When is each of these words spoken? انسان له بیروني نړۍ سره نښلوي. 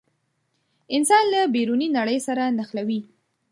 انسان 0.95 1.23
له 1.33 1.41
بیروني 1.55 1.87
نړۍ 1.97 2.17
سره 2.27 2.43
نښلوي. 2.57 2.99